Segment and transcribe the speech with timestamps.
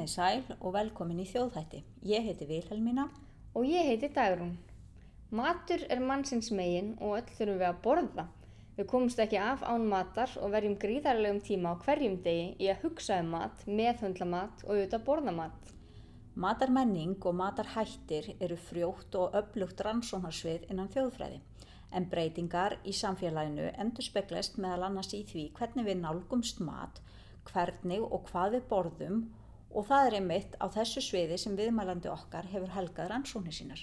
[0.00, 1.82] Komiði sæl og velkomin í þjóðhætti.
[2.08, 3.02] Ég heiti Vilhelmína.
[3.52, 4.54] Og ég heiti Dagrún.
[5.28, 8.22] Matur er mannsins megin og öll þurfum við að borða.
[8.78, 12.86] Við komumst ekki af án matar og verjum gríðarlegum tíma á hverjum degi í að
[12.86, 15.74] hugsa um mat, meðhundla mat og auðvitað borða mat.
[16.32, 21.42] Matarmenning og matarhættir eru frjótt og öflugt rannsónarsvið innan þjóðfræði.
[21.92, 27.02] En breytingar í samfélaginu endur speglast meðal annars í því hvernig við nálgumst mat,
[27.52, 29.20] hvernig og hvað við borðum
[29.70, 33.82] og það er einmitt á þessu sviði sem viðmælandi okkar hefur helgað rannsóknir sínar.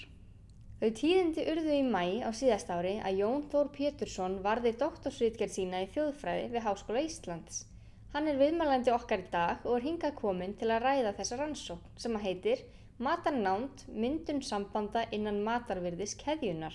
[0.78, 5.82] Þau tíðindi urðu í mæ á síðast ári að Jón Þór Pétursson varði doktorsritgerð sína
[5.82, 7.64] í þjóðfræði við Háskóla Íslands.
[8.12, 11.98] Hann er viðmælandi okkar í dag og er hingað komin til að ræða þessa rannsókn
[12.04, 12.62] sem að heitir
[12.98, 16.74] Matarnánd myndun sambanda innan matarvirðis keðjunar.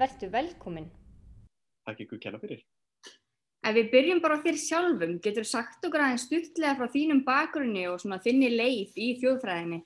[0.00, 0.86] Vertu velkomin.
[1.84, 2.62] Takk ykkur kæra fyrir.
[3.60, 7.82] Ef við byrjum bara á þér sjálfum, getur sagt okkur aðeins stutlega frá þínum bakgrunni
[7.90, 9.82] og svona þinni leið í þjóðfræðinni?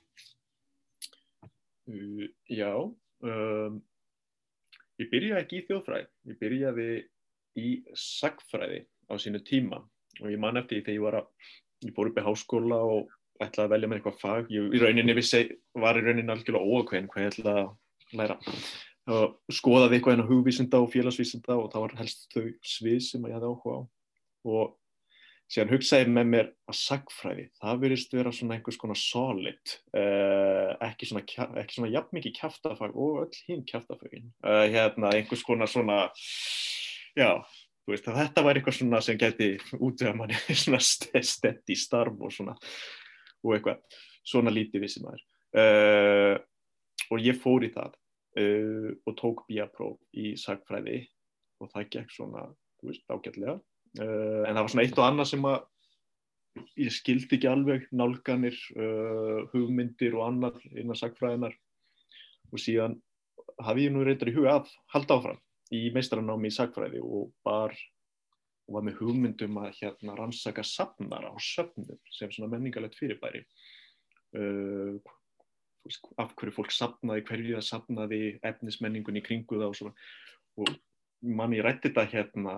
[1.90, 3.80] Uh, já, um,
[5.02, 6.88] ég byrjaði ekki í þjóðfræði, ég byrjaði
[7.60, 8.80] í sagfræði
[9.10, 9.82] á sínu tíma
[10.22, 11.52] og ég man eftir þegar ég var að,
[11.84, 15.18] ég fór upp í háskóla og ætlaði að velja með eitthvað fag, ég í rauninni
[15.18, 18.38] vissi, var í rauninni algjörlega óakveðin hvað ég ætlaði að læra
[19.04, 23.50] skoðaði eitthvað hérna hugvísinda og félagsvísinda og það var helst þau svið sem ég hafði
[23.50, 23.80] áhuga á.
[24.44, 24.72] Og
[25.52, 31.08] síðan hugsaði með mér að sagfræði, það verist vera svona einhvers konar solid uh, ekki
[31.10, 31.24] svona,
[31.70, 35.98] svona jafn mikið kæftafag og öll hinn kæftafagin uh, eh, hérna einhvers konar svona
[37.14, 37.28] já,
[37.84, 42.16] þú veist að þetta var eitthvað svona sem geti útvega manni svona stedd í starf
[42.24, 42.56] og svona
[43.44, 45.20] og eitthvað svona lítið vissi maður.
[45.54, 46.40] Uh,
[47.12, 47.92] og ég fór í það
[48.40, 51.04] uh, og tók bíapróf í sagfræði
[51.62, 52.48] og það gekk svona,
[52.80, 53.58] þú veist, ágætlega.
[54.00, 55.62] Uh, en það var svona eitt og annað sem að
[56.78, 61.56] ég skildi ekki alveg nálganir, uh, hugmyndir og annað innan sagfræðinar
[62.52, 62.98] og síðan
[63.62, 65.40] hafði ég nú reyndar í huga að halda áfram
[65.74, 67.74] í meistaranámi í sagfræði og bar
[68.64, 73.44] og var með hugmyndum að hérna rannsaka safnar á söfnum sem svona menningalegt fyrirbæri.
[74.34, 74.96] Uh,
[75.84, 79.94] veist, af hverju fólk sapnaði, hverju það sapnaði efnismenningun í kringu það og svona.
[80.60, 80.72] Og
[81.24, 82.56] manni rætti þetta hérna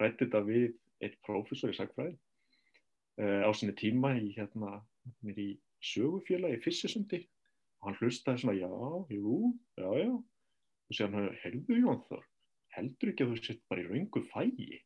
[0.00, 0.66] rætti þetta við
[1.04, 2.14] eitt prófessor í sagfræði
[3.20, 4.80] uh, á sinni tíma í hérna
[5.24, 5.50] mér í
[5.84, 7.20] sögufélagi Fissisundi
[7.80, 8.70] og hann hlustaði svona já,
[9.12, 10.14] jú, já, já.
[10.86, 12.24] Og sér hann, heldur Jón Þór
[12.76, 14.80] heldur ekki að þú sitt bara í raungu fægi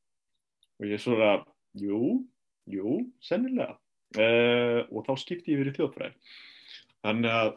[0.80, 1.32] og ég svona
[1.78, 2.24] jú,
[2.70, 3.76] jú, sennilega.
[4.18, 6.16] Uh, og þá skipti ég verið þjóðfræði
[7.04, 7.50] Þannig að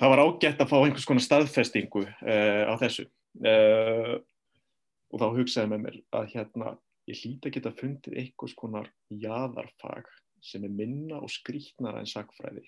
[0.00, 3.06] það var ágætt að fá einhvers konar staðfestingu uh, á þessu.
[3.40, 4.16] Uh,
[5.10, 6.72] og þá hugsaði með mér að hérna
[7.10, 10.08] ég hlýta geta fundið einhvers konar jæðarfag
[10.44, 12.64] sem er minna og skrítnara en sagfræði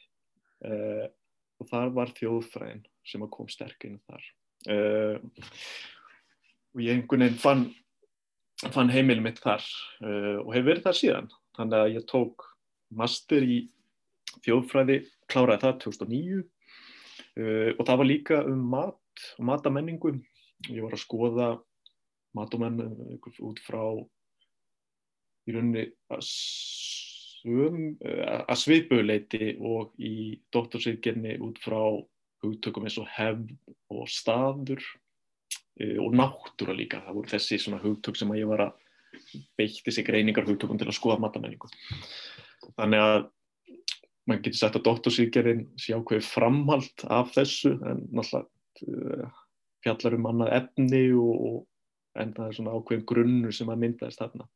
[0.66, 1.06] uh,
[1.62, 4.24] og þar var þjóðfræðin sem kom sterkinn þar.
[6.72, 7.62] Og ég einhvern veginn fann,
[8.74, 9.62] fann heimilum mitt þar
[10.42, 11.28] og hef verið þar síðan.
[11.58, 12.46] Þannig að ég tók
[12.98, 13.58] master í
[14.46, 14.98] þjóðfræði
[15.32, 20.16] kláraði það 2009 uh, og það var líka um mat og matamenningu.
[20.70, 21.48] Ég var að skoða
[22.36, 22.80] matamenn
[23.18, 23.82] út frá
[25.42, 26.22] í rauninni að,
[28.46, 31.82] að svipuleiti og í doktorsýrgerni út frá
[32.42, 33.50] hugtökum eins og hefn
[33.92, 34.82] og staður
[35.98, 37.02] og náttúra líka.
[37.04, 38.72] Það voru þessi svona hugtök sem að ég var að
[39.58, 41.70] beitt þessi greiningar hugtökum til að skoða matamenningu.
[42.78, 43.20] Þannig að
[44.28, 49.38] maður getur sagt að doktorsýkjarinn sé ákveði framhald af þessu en náttúrulega uh,
[49.82, 54.22] fjallar um annað efni og, og en það er svona ákveðin grunnur sem að myndaðist
[54.22, 54.48] þarna.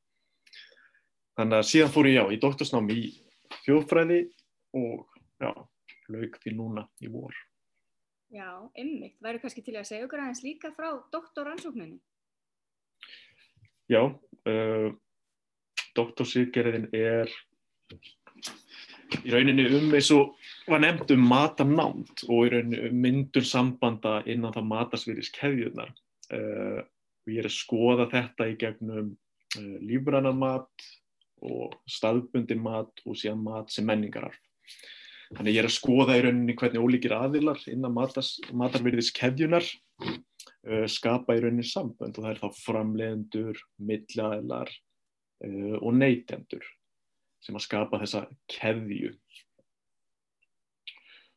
[1.37, 3.07] Þannig að síðan fór ég já í doktorsnámi í
[3.65, 4.21] þjóðfræði
[4.81, 5.51] og já,
[6.13, 7.35] laug því núna í vor.
[8.33, 9.19] Já, ymmikt.
[9.23, 11.99] Væri kannski til að segja okkur aðeins líka frá doktoransókninni?
[13.91, 14.89] Já, uh,
[15.97, 17.31] doktorsýkjariðin er
[19.23, 20.35] í rauninni um eins og
[20.67, 26.81] var nefnd um matanánd og í rauninni um myndun sambanda innan það matasvíðiskeðjunar uh, eh,
[26.83, 30.89] og ég er að skoða þetta í gegnum uh, eh, lífrannan mat
[31.47, 34.39] og staðbundin mat og síðan mat sem menningararf.
[35.37, 39.67] Þannig ég er að skoða í rauninni hvernig ólíkir aðilar innan matarvirðiskeðjunar
[40.07, 44.75] uh, skapa í rauninni sambund og það er þá framlegendur, millaðilar
[45.85, 46.65] og neytendur
[47.47, 49.13] sem að skapa þessa keðju.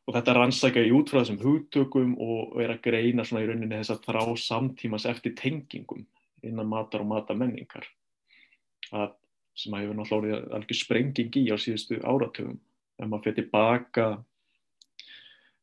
[0.08, 3.78] Og þetta rannsækja í út frá þessum hugtökum og er að greina svona í rauninni
[3.78, 6.02] þess að þrá samtímas eftir tengingum
[6.42, 7.86] innan matar og matamenningar.
[8.90, 9.12] Að,
[9.54, 12.58] sem að hefur náttúrulega alveg sprenging í á síðustu áratugum.
[13.00, 14.08] ef maður fyrir tilbaka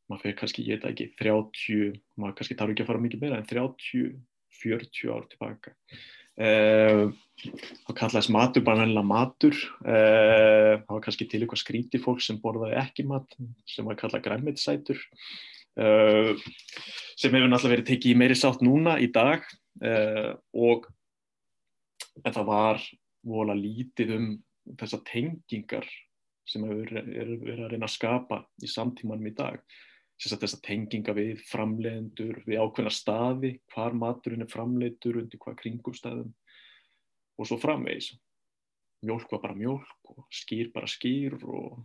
[0.07, 3.39] maður fyrir kannski, ég veit ekki 30, maður kannski þarf ekki að fara mikið meira
[3.41, 4.13] en 30,
[4.61, 5.73] 40 ár tilbaka
[6.37, 9.59] þá kallaðist matur bara nægilega matur.
[9.81, 13.37] Uh, þá var kannski til eitthvað skríti fólk sem borðaði ekki mat
[13.69, 15.01] sem var kallað græmitsætur
[15.81, 16.33] uh,
[17.17, 19.45] sem hefur náttúrulega verið tekið í meiri sátt núna í dag.
[19.77, 20.87] Og
[22.25, 22.81] það var
[23.27, 24.29] vola lítið um
[24.79, 25.85] þessar tengingar
[26.47, 29.59] sem hefur verið að reyna að skapa í samtímanum í dag
[30.17, 36.33] þessar tenginga við framleiðendur, við ákveðna staði, hvar maturinn er framleitur, undir hvað kringumstæðum
[37.37, 38.15] og svo framvegis.
[39.05, 41.83] Mjölk var bara mjölk og skýr bara skýr og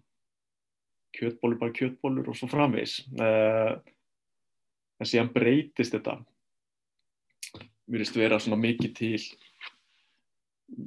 [1.13, 3.03] kjötbólur bara kjötbólur og svo framvegis.
[3.21, 3.77] Eh,
[5.03, 6.21] en síðan breytist þetta,
[7.91, 9.23] virðist vera svona mikið til,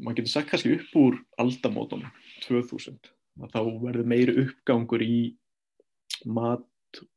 [0.01, 2.09] maður getur sagt kannski upp úr aldamótonum
[2.47, 3.11] 2000,
[3.43, 5.17] að þá verður meiri uppgangur í
[6.25, 6.63] mat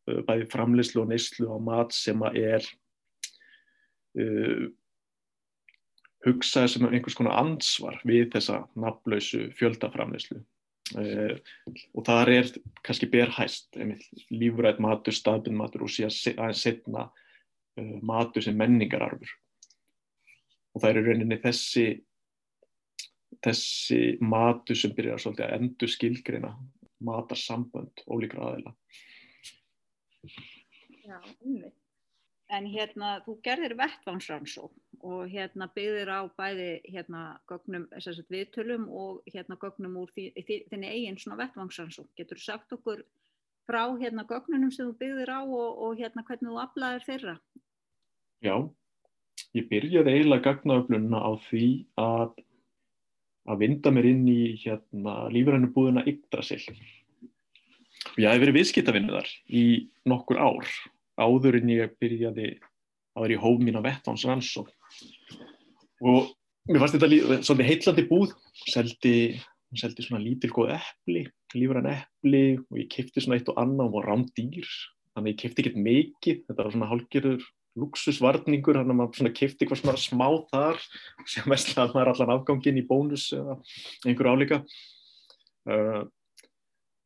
[0.09, 2.69] Uh, bæði framleyslu og neyslu á mat sem að er
[4.19, 4.69] uh,
[6.27, 11.35] hugsaði sem einhvers konar ansvar við þessa nafnlausu fjöldaframleyslu uh,
[11.95, 12.51] og þar er
[12.87, 13.79] kannski berhæst
[14.33, 19.31] lífrætt matur, staðbund matur og síðan aðeins setna uh, matur sem menningararfur.
[20.75, 21.87] Og það er í rauninni þessi
[23.45, 26.51] þessi matur sem byrjar svolítið að endur skilgrina
[27.05, 28.73] matarsambönd ólíkra aðeila
[31.05, 31.77] Já, umvitt.
[32.49, 34.71] En hérna, þú gerðir vettvangsrannsó
[35.05, 40.31] og hérna byggðir á bæði hérna gögnum, sagt, viðtölum og hérna gögnum úr því,
[40.71, 42.07] þinni eigin svona vettvangsrannsó.
[42.17, 43.05] Getur þú sagt okkur
[43.69, 47.35] frá hérna gögnunum sem þú byggðir á og, og hérna hvernig þú aflaðir þeirra?
[48.41, 48.55] Já,
[49.59, 51.67] ég byrjaði eiginlega gagnaöflunna á því
[52.01, 52.33] að,
[53.45, 56.65] að vinda mér inn í hérna lífrænubúðuna Yggdrasil
[58.19, 59.65] Ég hef verið viðskiptavinnuðar í
[60.11, 60.71] nokkur ár
[61.23, 62.49] áður en ég byrjaði
[63.15, 64.73] að vera í hóf mín á Vettváns rannsók
[66.03, 66.33] og
[66.67, 68.33] mér fannst þetta svolítið heitlandi búð.
[68.69, 69.13] Seldi,
[69.79, 71.23] seldi svona lítil góð eppli,
[71.55, 74.67] lífran eppli og ég kefti svona eitt og annan og rám dýr
[75.15, 76.43] þannig ég kefti ekkert mikið.
[76.51, 77.49] Þetta var svona hálgjörður
[77.79, 80.85] luxusvarningur þannig að maður kefti eitthvað svona smá þar
[81.23, 83.61] sem vestlega að maður allan afgangin í bónus eða
[84.03, 84.63] einhverju álíka.
[85.69, 86.03] Uh,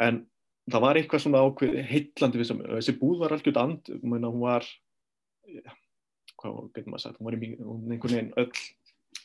[0.03, 0.25] en
[0.71, 4.69] það var eitthvað svona ákveð heitlandi sem, þessi búð var algjörð and, hún var
[6.43, 8.51] hvað getur maður sagt, hún var í einhvern veginn öll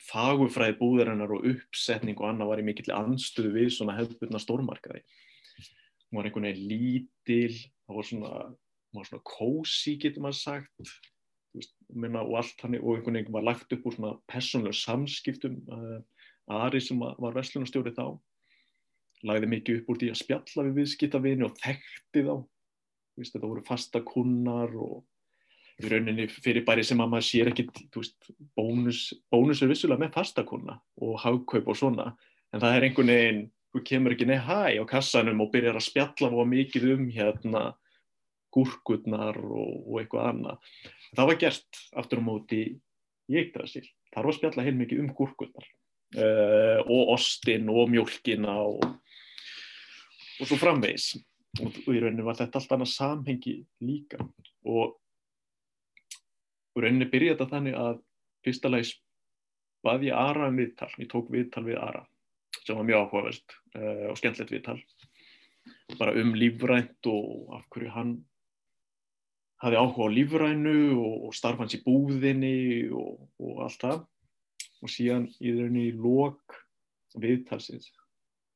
[0.07, 5.01] fagufræði búðarinnar og uppsetning og annað var í mikill anstuðu við svona hefðbundna stórmarkaði.
[6.07, 8.33] Hún var einhvern veginn lítil það var svona,
[8.97, 10.93] svona kósi getur maður sagt.
[11.55, 15.59] Veist, minna, og allt hann og einhvern veginn var lagt upp úr svona personlega samskiptum
[15.73, 15.99] uh,
[16.47, 18.15] Ari sem var verslunarstjóri þá
[19.25, 22.33] lagði mikið upp úr því að spjalla við viðskiptavini og þekkti þá.
[23.17, 25.05] Veist, þetta voru fasta kunnar og
[25.77, 29.01] í rauninni fyrir bæri sem að maður sér ekki veist, bónus,
[29.33, 32.11] bónus er vissulega með fasta kunna og hagkaup og svona
[32.53, 33.43] en það er einhvern veginn,
[33.73, 37.63] þú kemur ekki nei hæ á kassanum og byrjar að spjalla og mikið um hérna
[38.55, 40.69] gúrkurnar og, og eitthvað annað.
[41.13, 42.61] Það var gert aftur á móti
[43.27, 43.83] í Eikdrasil,
[44.15, 45.67] þar var spjalla heil mikið um gúrkurnar
[46.15, 48.87] uh, og ostin og mjölkina og
[50.37, 51.15] og svo framvegis.
[51.63, 54.21] Og, og í rauninni var þetta allt annað samhengi líka.
[54.67, 54.97] Og
[56.77, 57.99] í rauninni byrjaði þetta þannig að
[58.45, 58.95] fyrsta lagi
[59.85, 62.03] baði ég Ara um viðtal, ég tók viðtal við Ara
[62.65, 64.79] sem var mjög áhugaverst uh, og skemmtilegt viðtal.
[65.99, 68.13] Bara um lífrænt og af hverju hann
[69.63, 74.03] hafi áhuga á lífrænu og, og starf hans í búðinni og, og allt það.
[74.83, 76.59] Og síðan í rauninni í lok
[77.17, 77.89] viðtalsins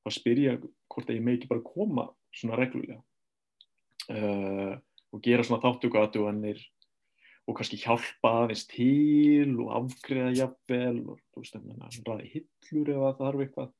[0.04, 2.06] þá spyr ég hvort að ég með ekki bara koma
[2.36, 3.02] svona reglulega.
[4.12, 4.76] Uh,
[5.12, 6.62] og gera svona þáttugatugannir
[7.50, 13.12] og kannski hjálpa aðeins til og afgriða jafnvel og þú veist, hann ræði hillur eða
[13.12, 13.72] það þarf eitthvað.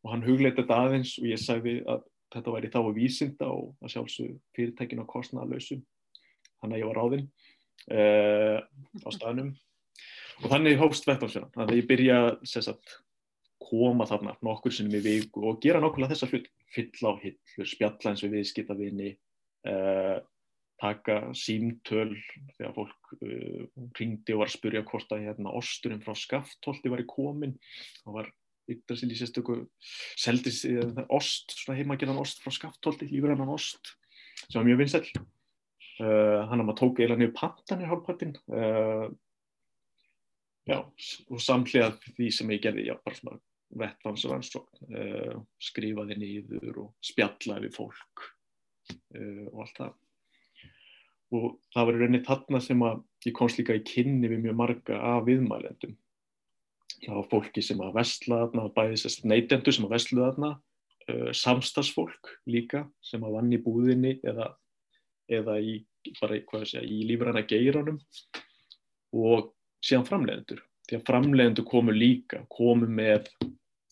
[0.00, 3.84] Og hann hugleita þetta aðeins og ég sagði að þetta væri þá að vísinda og
[3.84, 5.82] að sjálfsög fyrirtækinu á kostnæðalösum
[6.60, 7.26] þannig að ég var ráðinn
[7.90, 8.58] uh,
[9.04, 9.52] á staðnum.
[10.40, 12.18] Og þannig hófst vettvansverðan þannig að ég byrja
[12.48, 12.96] sagt,
[13.60, 18.12] koma þarna nokkur sinnum í viku og gera nokkulega þessa hlut fyll á hillur, spjalla
[18.12, 19.10] eins og viðskiptavinni
[19.70, 20.18] uh,
[20.80, 22.14] taka símtöl
[22.56, 23.64] þegar fólk uh,
[23.98, 27.56] ringdi og var að spurja hvort að hérna, osturinn frá skaftholti var í komin
[28.06, 28.30] og var
[28.70, 29.64] Yggdrasil í sérstöku
[30.20, 33.96] seldis uh, ost, svona heimagerðan ost frá skaftholti, lífrannan ost
[34.46, 35.06] sem var mjög vinsell
[36.00, 38.30] hann að maður tók eiginlega niður pantanir hálfpartinn
[40.70, 43.40] já, og samhliða því sem ég gerði, já, bara svona
[43.78, 49.92] vettvansrannsókn, uh, skrifaði niður og spjallaði fólk uh, og allt það.
[51.30, 54.56] Og það var í rauninni þarna sem að ég komst líka í kynni við mjög
[54.58, 55.92] marga af viðmælendum.
[57.04, 60.50] Það var fólki sem að vestla þarna, bæði sérst neytendur sem að vestlu þarna,
[61.06, 64.50] uh, samstagsfólk líka sem að vann í búðinni eða,
[65.30, 65.78] eða í,
[66.10, 68.02] í lífræna geiranum
[69.14, 70.64] og síðan framleiðendur.
[70.90, 73.28] Því að framleiðendur komu líka, komu með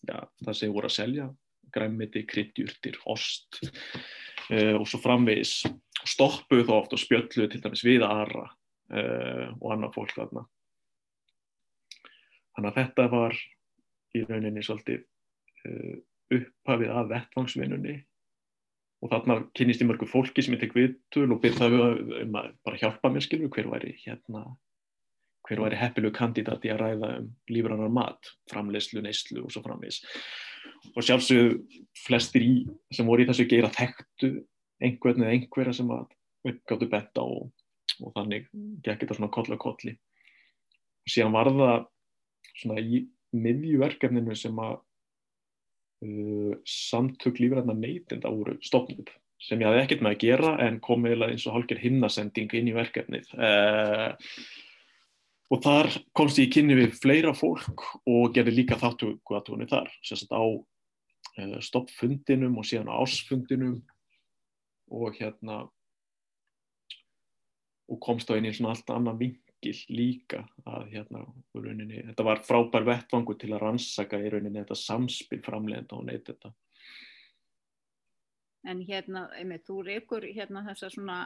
[0.07, 1.27] ja, það sem voru að selja,
[1.73, 5.61] græmiti, kryddjúrtir, ost uh, og svo framvegis
[6.07, 10.45] stoppuð þá oft og spjölluð til dæmis við aðra uh, og annað fólk þarna.
[12.55, 13.39] Þannig að þetta var
[14.17, 15.97] í rauninni svolítið uh,
[16.39, 17.97] upphafið að vettvangsvinnunni
[18.99, 21.77] og þarna kynist ég mörgu fólki sem ég tek viðtul og byrð það
[22.25, 24.43] um að bara hjálpa mér skilur hver væri hérna
[25.49, 30.03] hver væri heppilegu kandidat í að ræða um lífrannar mat, framleyslu, neyslu og svo framvegs.
[30.93, 32.53] Og sjálfsögðu flestir í,
[32.93, 34.33] sem voru í þessu geira þekktu
[34.83, 35.89] einhvern eða einhverja sem
[36.69, 37.49] gáttu betta og,
[37.99, 38.47] og þannig
[38.85, 39.95] gekk þetta svona koll að kolli.
[41.03, 41.87] Og síðan var það
[42.61, 43.01] svona í
[43.35, 44.77] miðjuverkefninu sem að
[46.05, 51.05] uh, samtök lífrannar neytinda voru stofnud sem ég hafði ekkert með að gera en kom
[51.07, 53.29] eða eins og hálfur hinnasending inn í verkefnið.
[53.39, 54.11] Uh,
[55.49, 59.69] og þar komst ég í kynni við fleira fólk og gerði líka þáttu hvað tóni
[59.69, 63.79] þar, sérstaklega á uh, stoppfundinum og síðan á ásfundinum
[64.93, 65.63] og hérna
[67.89, 71.25] og komst á einn í svona allt annan vingil líka að hérna
[71.57, 76.29] rauninni, þetta var frábær vettvangu til að rannsaka í rauninni þetta samspil framlegenda og neitt
[76.29, 76.53] þetta
[78.67, 81.19] En hérna, einmitt, þú reykur hérna þessa svona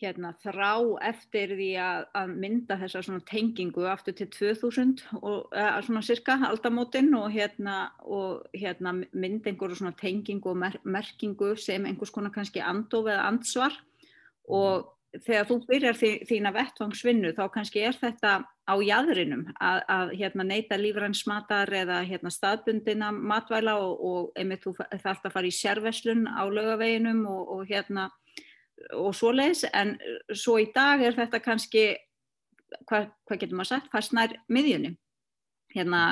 [0.00, 0.72] hérna, þrá
[1.10, 6.38] eftir því að, að mynda þessa svona tengingu aftur til 2000 og að svona cirka
[6.48, 12.34] aldamótin og hérna, og hérna mynda einhverju svona tengingu og mer merkingu sem einhvers konar
[12.34, 13.76] kannski andof eða ansvar
[14.48, 14.88] og
[15.18, 20.46] þegar þú byrjar því, þína vettvangsvinnu þá kannski er þetta á jæðrinum að, að hérna,
[20.46, 26.28] neyta lífrænsmatar eða hérna, staðbundina matvæla og, og einmitt þú þarfst að fara í sérveslun
[26.30, 28.06] á lögaveginum og, og hérna
[28.96, 29.96] og svoleiðis en
[30.32, 31.84] svo í dag er þetta kannski
[32.88, 34.94] hvað, hvað getur maður sagt, hvað snær miðjunni.
[35.70, 36.02] Hérna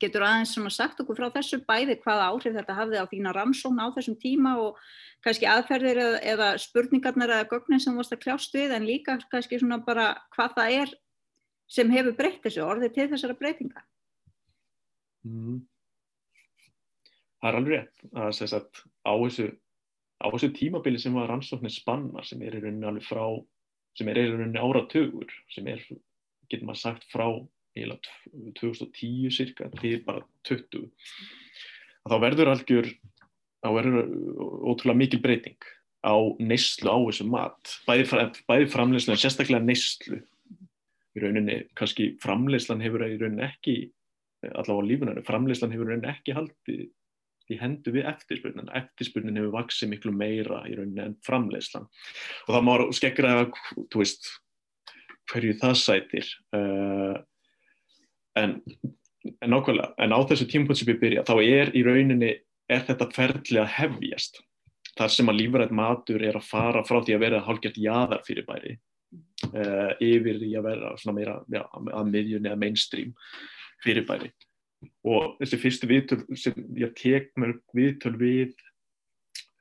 [0.00, 3.88] getur aðeins svona sagt okkur frá þessu bæði hvaða áhrif þetta hafði á þína rannsóna
[3.88, 4.78] á þessum tíma og
[5.24, 9.60] kannski aðferðir eða, eða spurningarnar eða gögnin sem vorst að kljást við en líka kannski
[9.60, 10.94] svona bara hvað það er
[11.72, 13.84] sem hefur breytt þessu orðið til þessara breytinga.
[15.28, 15.60] Mm.
[17.42, 19.46] Það er alveg rétt að þess að á þessu
[20.22, 23.24] á þessu tímabili sem var rannsóknir spanna sem er í rauninni alveg frá
[23.98, 25.82] sem er í rauninni áratögur sem er,
[26.48, 27.26] getur maður sagt, frá
[27.76, 27.98] eila
[28.58, 30.88] 2010 cirka til bara 20
[32.08, 32.90] þá verður algjör
[33.62, 34.10] þá verður
[34.72, 35.70] ótrúlega mikil breyting
[36.02, 38.06] á neyslu á þessu mat bæði,
[38.50, 40.18] bæði framleyslu en sérstaklega neyslu.
[41.12, 43.76] Í rauninni, kannski framleyslan hefur í rauninni ekki
[44.48, 46.86] allavega á lífunarinu, framleyslan hefur í rauninni ekki haldið
[47.52, 48.70] í hendu við eftirspurnin.
[48.78, 51.88] Eftirspurnin hefur vaksið miklu meira í rauninni en framleiðslan.
[52.46, 53.58] Og það má skekkra að,
[53.92, 54.30] þú veist,
[55.32, 56.30] hverju það sætir.
[56.56, 57.18] Uh,
[58.40, 58.56] en,
[59.44, 62.32] en en á þessu tímpunkt sem við byrja, þá er í rauninni,
[62.72, 64.42] er þetta ferðli að hefjast.
[64.98, 68.44] Þar sem að lífrætt matur er að fara frá því að vera hálfgjört jaðar fyrir
[68.48, 68.74] bæri
[69.50, 73.14] uh, yfir því að vera meira ja, að miðjunni eða mainstream
[73.84, 74.32] fyrir bæri
[75.06, 78.54] og þessi fyrstu viðtöl sem ég tek mér viðtöl við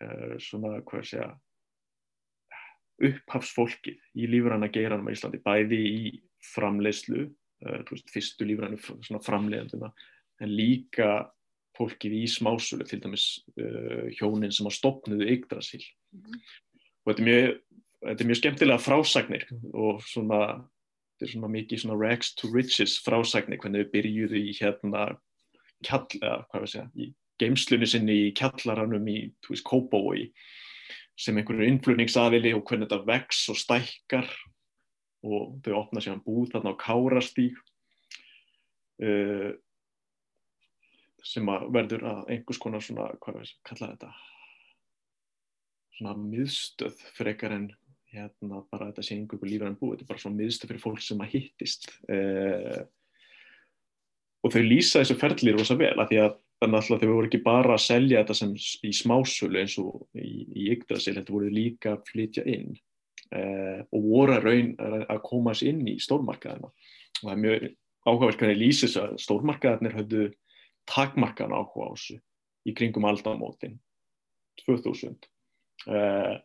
[0.03, 1.37] uh, svona hvað sé að
[3.01, 6.01] upphafsfólkið í lífranna geiranum á Íslandi, bæði í
[6.53, 7.27] framleiðslu,
[7.65, 8.77] uh, veist, fyrstu lífrannu
[9.25, 9.91] framleiðanduna,
[10.41, 11.31] en líka
[11.77, 13.25] fólkið í smásölu, til dæmis
[13.57, 15.83] uh, hjónin sem á stopnuðu Yggdrasil.
[16.13, 16.43] Mm -hmm.
[17.01, 17.57] Og þetta er, mjög,
[18.05, 20.41] þetta er mjög skemmtilega frásagnir og svona
[21.21, 25.03] þetta er svona mikið svona rags to riches frásagni hvernig við byrjuðu í hérna
[25.85, 27.09] kjall, eða hvað við segja, í
[27.41, 30.23] geimslunni sinni í kjallaranum í, þú veist, Kópói
[31.21, 34.31] sem einhverju innflutningsaðili og hvernig þetta vex og stækkar
[35.21, 37.59] og þau opna sér hann búð þarna á Kárastíg
[39.05, 39.51] uh,
[41.21, 44.11] sem að verður að einhvers konar svona, hvað við kalla þetta
[45.99, 47.69] svona miðstöð frekar en
[48.11, 51.03] hérna bara þetta sé einhverju lífið en búið, þetta er bara svona miðstu fyrir fólk
[51.03, 51.89] sem að hittist.
[52.11, 52.81] Eh,
[54.41, 57.41] og þau lýsa þessu ferli rosa vel að því að þannig að þau voru ekki
[57.45, 58.53] bara að selja þetta sem
[58.85, 62.75] í smásölu eins og í, Yggdrasil, þetta voru líka að flytja inn
[63.33, 66.69] eh, og voru að raun að koma þessi inn í stórmarkaðina.
[66.69, 67.65] Og það er mjög
[68.05, 70.27] áhugavert hvernig lýsis að stórmarkaðarnir höfðu
[70.89, 72.19] takmarkan áhuga á þessu
[72.67, 73.79] í kringum aldamótin
[74.61, 75.17] 2000
[75.89, 76.37] uh,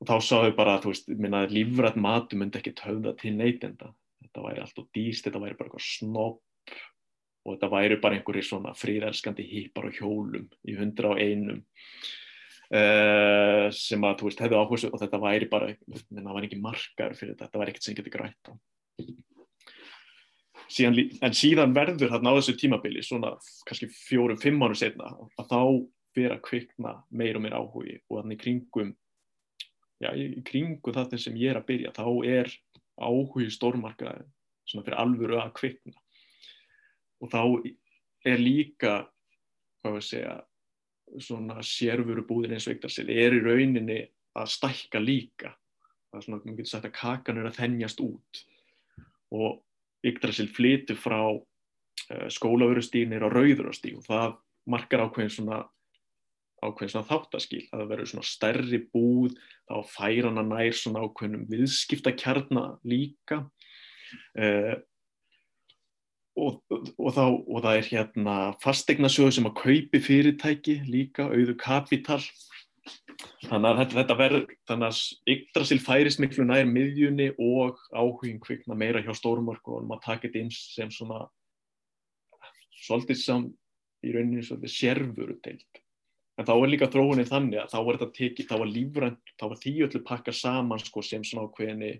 [0.00, 3.92] og þá sáðu bara að þú veist, minna lífrætt matu myndi ekki töfða til neytenda.
[4.24, 6.42] Þetta væri alltaf dýst, þetta væri bara eitthvað snopp
[7.46, 11.62] og þetta væri bara einhverjir svona fríðelskandi hýpar og hjólum í hundra og einum
[12.74, 15.70] uh, sem að þú veist, hefðu áherslu og þetta væri bara,
[16.10, 18.54] minna það væri ekki margar fyrir þetta, þetta væri ekkert sem getur grætt á.
[20.66, 23.36] Síðan, en síðan verður þarna á þessu tímabili svona
[23.68, 25.60] kannski fjórum, fimm árum setna að þá
[26.24, 27.98] að kvikna meir og meir áhugi.
[28.08, 28.94] Og þannig kringum
[30.02, 32.52] já, í kringum það sem ég er að byrja þá er
[32.96, 34.24] áhugi stórmarkaði
[34.66, 35.96] svona fyrir alvöru að kvikna.
[37.22, 37.42] Og þá
[38.26, 38.94] er líka
[39.80, 40.34] hvað við segja
[41.22, 44.00] svona sérfuru búðin eins og eitthvað er í rauninni
[44.36, 45.54] að stækka líka.
[46.10, 48.42] Það er svona, maður getur sagt að kakan er að þennjast út.
[49.36, 49.62] Og
[50.06, 54.36] Yggdrasil flytur frá uh, skólaverustíðinir á rauðurastíð og það
[54.70, 55.62] markar ákveðin svona
[56.64, 59.36] ákveðin svona þáttaskil að það verður svona stærri búð
[59.68, 63.42] þá fær hana nær svona ákveðinum viðskiptakjarnar líka.
[64.38, 64.76] Uh,
[66.36, 72.20] og, og, þá, og það er hérna fastegnasjóðu sem að kaupi fyrirtæki líka, auðu kapital.
[73.46, 78.76] Þannig að þetta, þetta verður þannig að Yggdrasil færist miklu nær miðjunni og áhugin kvikna
[78.78, 81.24] meira hjá stórmarku og maður takit inn sem svona
[82.86, 83.48] svolítið sam
[84.06, 85.82] í rauninni svolítið sérfuru teilt
[86.36, 89.46] en þá er líka þróunin þannig að þá var þetta tekið, þá var lífrænt, þá
[89.46, 91.94] var því öllu pakka saman sko sem svona ákveðinni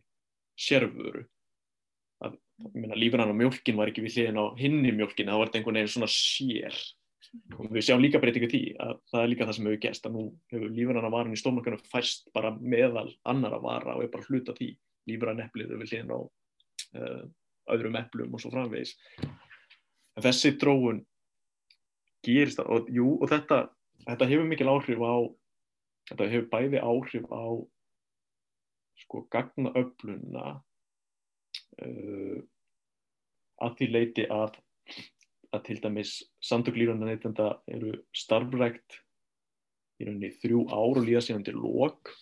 [0.61, 1.25] sérfuru
[2.25, 5.50] að, ég meina lífræn og mjölkin var ekki við hliðin á hinni mjölkin, það var
[5.50, 6.78] þetta einhvern veginn svona sér.
[7.57, 10.14] Og við sjáum líka breytingu því að það er líka það sem hefur gerst að
[10.14, 14.55] nú hefur lífranna varan í stórmarkanu fæst bara meðal annara vara og er bara hluta
[14.57, 14.71] því.
[15.11, 17.25] Lífrann eplið við hlýðin á uh,
[17.75, 18.95] öðrum eplum og svo framvegis.
[20.16, 21.03] En þessi dróun
[22.25, 23.61] gerist það og, jú, og þetta,
[24.07, 25.16] þetta hefur mikil áhrif á
[26.11, 27.47] þetta hefur bæði áhrif á
[29.03, 30.47] sko gagna öfluna
[31.83, 32.38] uh,
[33.66, 34.57] að því leiti að
[35.55, 36.12] að til dæmis
[36.45, 39.01] samtök lífranda neytenda eru starfrækt
[40.01, 42.12] í rauninni þrjú ár og líða síðan til lok.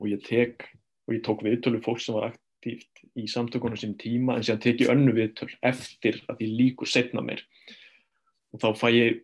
[0.00, 0.64] Og ég tek
[1.06, 4.84] og ég tók viðtölu fólk sem var aktíft í samtökunum sín tíma en síðan tek
[4.84, 7.42] ég önnu viðtöl eftir að ég líkur setna mér.
[8.54, 9.20] Og þá fæ ég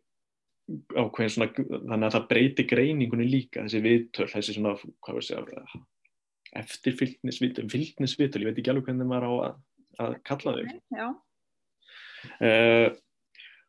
[0.67, 5.77] ákveðin svona þannig að það breyti greiningunni líka þessi viðtöl, þessi svona hvað veist ég
[6.57, 9.57] eftirfylgnisvitöl, fylgnisvitöl, ég veit ekki alveg hvernig maður á að,
[10.05, 10.77] að kalla þau.
[10.97, 11.07] Já.
[12.41, 12.89] Uh,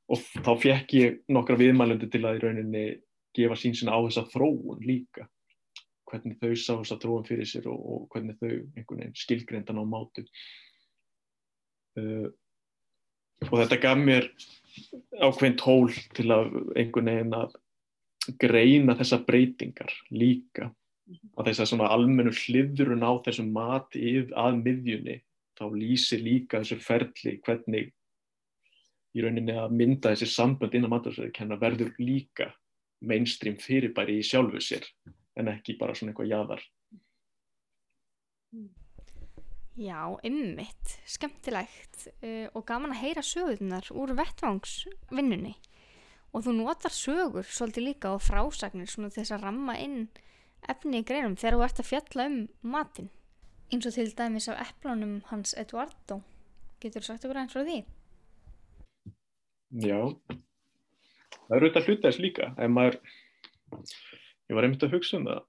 [0.07, 2.85] og þá fekk ég nokkra viðmælundi til að í rauninni
[3.37, 5.27] gefa sín sinna á þessa þróun líka
[6.07, 9.85] hvernig þau sá þessa þróun fyrir sér og, og hvernig þau einhvern veginn skilgreindan á
[9.85, 10.23] mátu
[11.99, 12.27] uh,
[13.45, 14.27] og þetta gaf mér
[15.21, 17.55] ákveðin tól til að einhvern veginn að
[18.41, 20.71] greina þessa breytingar líka
[21.37, 25.19] að þess að svona almennu hliðrun á þessum mati að miðjunni
[25.57, 27.93] þá lýsir líka þessu ferli hvernig
[29.17, 32.51] í rauninni að mynda þessi sambönd innan maturvæðikennar verður líka
[33.07, 34.85] mainstream fyrirbæri í sjálfu sér
[35.37, 36.61] en ekki bara svona eitthvað jáðar.
[39.77, 45.53] Já, ymmit, skemmtilegt uh, og gaman að heyra sögurnar úr vettvangsvinnunni.
[46.33, 50.07] Og þú notar sögur svolítið líka og frásagnir svona þess að ramma inn
[50.67, 53.11] efni í greinum þegar þú ert að fjalla um matin
[53.71, 56.21] eins og til dæmis af eplunum hans Eduardo.
[56.81, 57.77] Getur þú sagt okkur eins frá því?
[59.83, 59.99] Já,
[61.33, 62.99] það eru auðvitað hluta þess líka, ef maður,
[64.47, 65.41] ég var einmitt að hugsa um það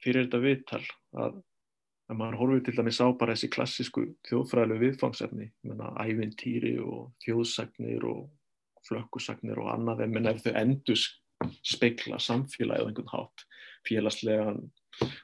[0.00, 0.82] fyrir þetta viðtal
[1.24, 1.40] að,
[2.10, 8.06] að maður horfið til dæmis á bara þessi klassísku þjóðfræðilegu viðfangsefni, menna ævintýri og þjóðsagnir
[8.10, 8.26] og
[8.88, 11.04] flökkusagnir og annað, en ef þau endur
[11.66, 13.46] speikla samfélagið á einhvern hátt,
[13.86, 14.60] félagslegan,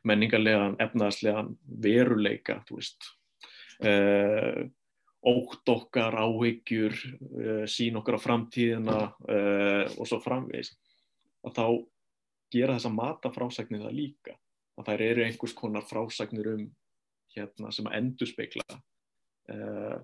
[0.06, 3.10] menningarlegan, efnaðslegan veruleika, þú veist,
[3.82, 4.68] eða,
[5.26, 6.94] ótt okkar, áhyggjur,
[7.26, 10.76] uh, sín okkar á framtíðina uh, og svo framvegis
[11.42, 11.66] að þá
[12.54, 14.36] gera þessa matafrásagnir það líka
[14.76, 16.66] að þær eru einhvers konar frásagnir um
[17.36, 18.64] hérna sem að endur speikla
[19.52, 19.96] uh,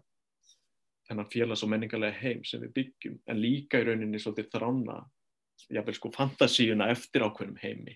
[1.09, 3.19] þennan félags- og menningarlega heim sem við byggjum.
[3.29, 5.03] En líka í rauninni svolítið þrána
[5.73, 7.95] jáfnveil sko fantasíuna eftir ákveðnum heimi.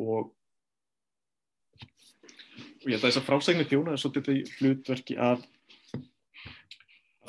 [0.00, 0.32] Og
[2.84, 5.44] og ég held að þess að frásagnir þjónaði svolítið því hlutverki að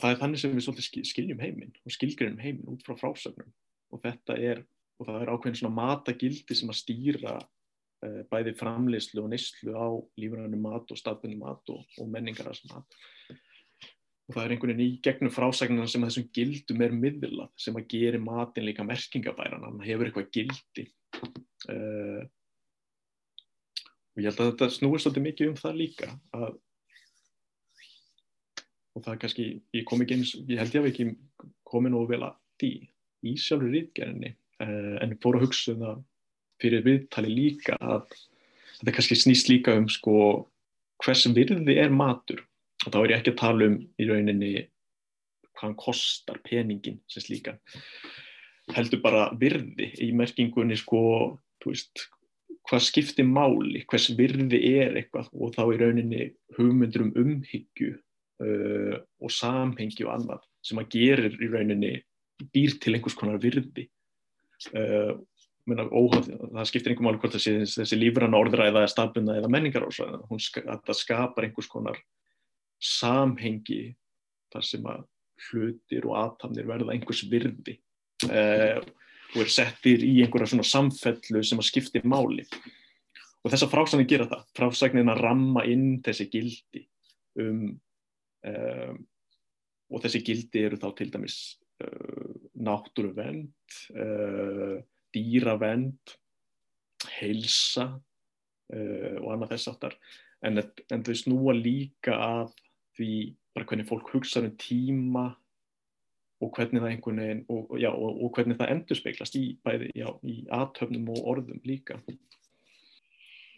[0.01, 3.53] það er þannig sem við svolítið skiljum heiminn og skilgjum heiminn út frá frásagnum.
[3.95, 4.65] Og þetta er,
[4.99, 9.87] og það er ákveðin svona matagildi sem að stýra uh, bæði framleyslu og neyslu á
[10.21, 12.99] lífræðinu mat og stafinu mat og, og menningarars mat.
[14.25, 17.75] Og það er einhvern veginn í gegnum frásagnina sem að þessum gildum er miðlað sem
[17.77, 20.87] að gera matin líka merkingabæran hann hefur eitthvað gildi.
[21.69, 22.23] Uh,
[24.15, 26.57] og ég held að þetta snúist svolítið mikið um það líka að,
[28.95, 31.07] og það er kannski ég kom ekki eins, ég held ég að ekki
[31.67, 32.71] komið nú vel að því
[33.25, 36.03] í sjálfur rítgerinni uh, en fór að hugsa um það
[36.63, 38.05] fyrir viðtali líka að
[38.79, 40.17] þetta kannski snýst líka um sko
[41.03, 42.43] hvers virði er matur?
[42.85, 44.51] Og þá er ég ekki að tala um í rauninni
[45.55, 47.55] hvað hann kostar peningin sem slíka
[48.75, 51.01] heldur bara virði í merkingunni sko
[51.65, 52.07] veist,
[52.69, 53.83] hvað skiptir máli?
[53.89, 55.29] Hvers virði er eitthvað?
[55.33, 61.37] Og þá í rauninni hugmyndur um umhyggju uh, og samhengi og annað sem að gerir
[61.39, 61.93] í rauninni
[62.53, 63.87] býr til einhvers konar virði
[64.73, 65.13] uh,
[65.69, 69.87] menna, óhald, það skiptir einhver máli hvort þessi, þessi lífrann orðræða eða stafnuna eða menningar
[70.29, 71.97] hún skapar einhvers konar
[72.81, 73.95] samhengi
[74.53, 75.05] þar sem að
[75.49, 77.79] hlutir og aðtamnir verða einhvers virði.
[78.29, 78.79] Uh,
[79.35, 82.45] og er settir í einhverja svona samfellu sem að skipti máli.
[83.43, 84.45] Og þessar frásagnir gera það.
[84.57, 86.85] Frásagnir að ramma inn þessi gildi
[87.41, 87.75] um,
[88.47, 89.01] um,
[89.91, 91.37] og þessi gildi eru þá til dæmis
[91.83, 94.77] uh, náttúruvend uh,
[95.15, 96.17] dýravend
[97.19, 97.93] heilsa
[98.75, 99.93] og annað þess aftar
[100.41, 100.57] en,
[100.91, 102.53] en þau snúa líka að
[102.97, 103.09] því
[103.55, 105.25] bara hvernig fólk hugsa um tíma
[106.43, 109.91] og hvernig það einhvern veginn og, já, og, og hvernig það endur speiklast í bæði
[109.95, 111.99] já, í aðtöfnum og orðum líka.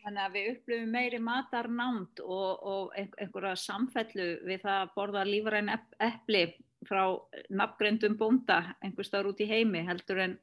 [0.03, 5.73] Þannig að við upplifum meiri matarnánd og, og einhverja samfellu við það að borða lífræn
[5.73, 6.43] eppli
[6.85, 7.03] frá
[7.49, 10.37] nafngrendum bónda einhver staður út í heimi heldur en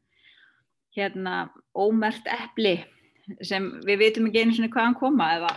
[0.97, 2.79] hérna ómert eppli
[3.43, 5.55] sem við veitum ekki einu svona hvaðan koma eða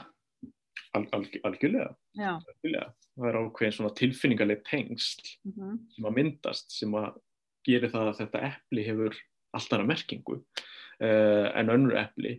[0.96, 1.92] Al, alg, algjörlega.
[2.18, 2.88] algjörlega
[3.18, 5.78] það er ákveðin svona tilfinningarleg tengsl mm -hmm.
[5.96, 7.18] sem að myndast sem að
[7.68, 9.18] gera það að þetta eppli hefur
[9.58, 12.38] alltaf merkingu uh, en önnur eppli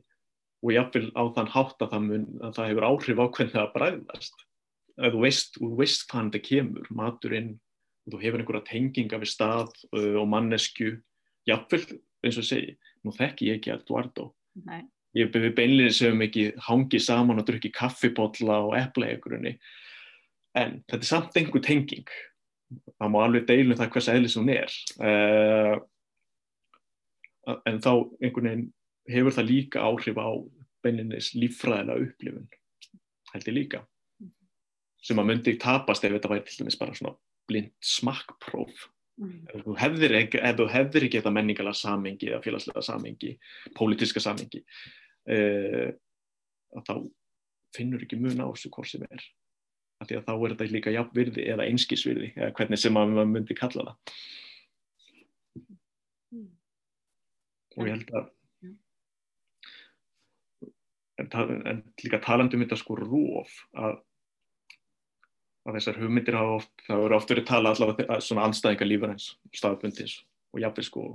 [0.62, 3.74] og jáfnvel á þann hátt að það, mun, að það hefur áhrif á hvernig það
[3.74, 4.46] bræðast
[4.98, 7.53] að þú veist, þú veist hvaðan þetta kemur maturinn,
[8.12, 10.94] þú hefur einhverja tenginga við stað uh, og mannesku
[11.49, 14.33] jáfnvel eins og segi nú þekk ég ekki Eduardo.
[14.66, 14.83] Nei.
[15.14, 19.55] ég byrði beinlega sem ekki hangi saman og drukki kaffibotla og eppleigurunni
[20.59, 22.09] en þetta er samt einhver tenging.
[22.99, 24.75] Það má alveg deilum það hvers eðlis hún er.
[24.99, 25.79] Uh,
[27.68, 28.66] en þá einhvern veginn
[29.09, 30.29] hefur það líka áhrif á
[30.85, 32.49] beininnis líffræðilega upplifun
[33.33, 33.85] held ég líka
[35.05, 37.14] sem að myndi tapast ef þetta væri til dæmis bara svona
[37.48, 38.87] blind smakkpróf
[39.20, 39.40] mm.
[39.54, 43.34] ef þú hefðir ekki, ekki þetta menningala samengi eða félagslega samengi
[43.78, 44.62] pólitiska samengi
[45.32, 45.90] uh,
[46.84, 46.94] þá
[47.76, 49.26] finnur ekki mun á þessu hvort sem er
[49.98, 53.56] af því að þá er þetta líka jafnvirði eða einskísvirði eða hvernig sem maður myndi
[53.58, 54.18] kalla það
[56.34, 56.50] mm.
[57.76, 58.34] og ég held að
[61.18, 61.30] en,
[61.66, 63.98] en líka talandum þetta sko róf að,
[65.68, 70.18] að þessar hugmyndir hafa oft, það eru oft verið tala allavega svona anstæðingar lífarhans staðbundis
[70.54, 71.07] og jafnveg sko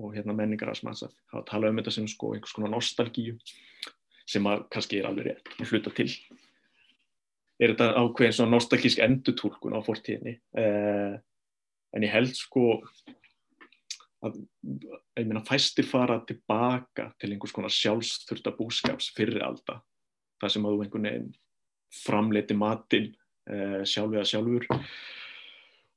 [0.00, 3.36] og hérna menningar að smasa hafa talað um þetta sem sko einhvers konar nostalgíu
[4.30, 6.08] sem að kannski er alveg rétt að hluta til.
[7.60, 10.38] Er þetta ákveðin svona nostalgísk endutúlkun á fortíðinni?
[10.56, 11.16] Eh,
[11.92, 12.78] en ég held sko
[14.24, 14.38] að
[15.18, 19.82] ég meina fæstir fara tilbaka til einhvers konar sjálfsþurta búskaps fyrir alltaf
[20.40, 21.30] það sem að þú einhvern veginn
[22.00, 23.08] framleiti matinn
[23.50, 24.66] eh, sjálf eða sjálfur.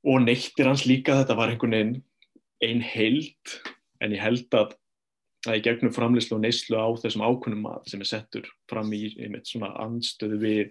[0.04, 2.00] Og neittir hans líka þetta var einhvern veginn
[2.64, 3.58] einn heild
[4.04, 4.74] en ég held að
[5.44, 9.02] að í gegnum framleyslu og neyslu á þessum ákunum mat sem er settur fram í
[9.20, 10.70] einmitt svona anstöðu við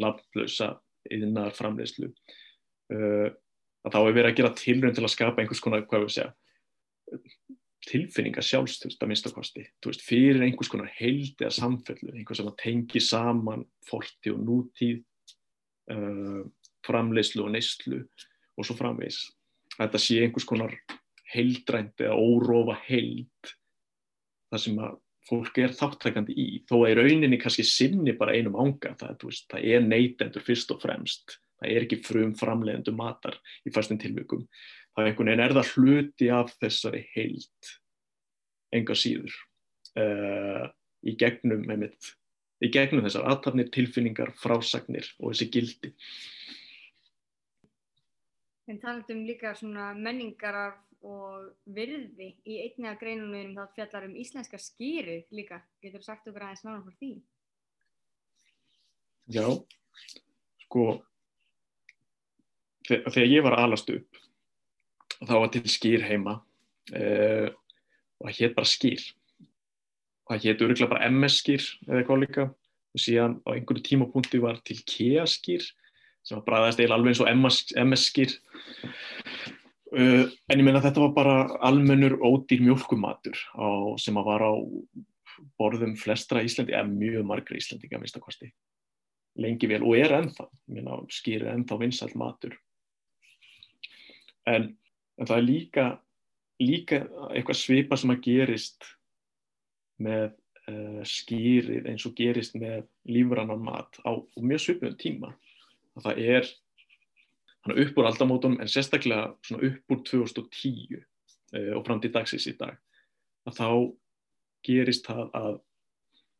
[0.00, 0.74] lafnlösa
[1.10, 3.30] yðnar framleiðslu uh,
[3.80, 6.34] að þá er verið að gera tilrönd til að skapa einhvers konar, hvað við segja
[7.88, 12.58] tilfinninga sjálfstöld að minnstakosti, þú veist, fyrir einhvers konar heild eða samfellu, einhvers sem að
[12.60, 15.00] tengi saman forti og nútíð
[15.92, 16.40] uh,
[16.86, 19.22] framleiðslu og neyslu og svo framvegs
[19.76, 20.74] þetta sé einhvers konar
[21.30, 23.54] heildrænt eða órófa heild
[24.50, 24.98] það sem að
[25.30, 29.46] fólk er þáttækandi í þó að í rauninni kannski sinni bara einum ánga það, veist,
[29.52, 31.36] það er neytendur fyrst og fremst.
[31.60, 33.36] Það er ekki frum framleiðendur matar
[33.68, 34.46] í fastin tilvíkum
[34.94, 37.70] það er einhvern veginn er það hluti af þessari heilt
[38.74, 39.34] enga síður
[39.98, 40.66] uh,
[41.06, 42.14] í gegnum einmitt,
[42.60, 45.94] í gegnum þessar aðtafnir, tilfinningar, frásagnir og þessi gildi
[48.70, 50.56] En talandum líka svona menningar
[51.02, 55.58] og virði í einni af greinunum þá fjallar um íslenska skýrið líka.
[55.82, 57.12] Getur sagt okkur aðeins náttúrulega fyrir því?
[59.30, 59.46] Já,
[60.66, 60.84] sko
[62.86, 64.20] þegar, ég var alast upp
[65.20, 66.38] þá var til skýr heima
[66.94, 67.48] uh,
[68.20, 69.04] og það hétt bara skýr
[70.30, 72.44] og það hétt öruglega bara MS skýr eða eitthvað líka.
[72.90, 75.64] Og síðan á einhverju tímapunkti var til KEA skýr
[76.26, 78.34] sem var bræðast eða alveg eins og MS, MS skýr
[79.94, 84.52] uh, en ég meina þetta var bara almennur ódýr mjölkumatur á, sem að var á
[85.58, 88.50] borðum flestra Íslandi, eða mjög margra Íslandinga að mista kosti.
[89.40, 92.54] Lengi vel og er ennþá, minna, skýr er ennþá vinsall matur.
[94.50, 94.74] En,
[95.16, 95.90] en það er líka
[96.60, 98.84] líka eitthvað svipa sem að gerist
[100.02, 100.32] með
[100.70, 105.32] uh, skýrið eins og gerist með lífrannan mat á mjög svipum tíma.
[105.98, 106.52] Að það er
[107.70, 112.78] upp úr aldamótunum en sérstaklega upp úr 2010 uh, og fram til dagsins í dag
[113.48, 113.68] að þá
[114.66, 115.58] gerist það að